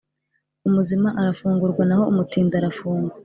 [0.67, 3.13] Umuzima arafungurwa naho umutindi arafungwa